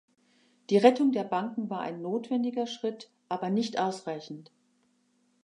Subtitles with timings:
[0.71, 4.51] Die Rettung der Banken war ein notwendiger Schritt, aber nicht ausreichend.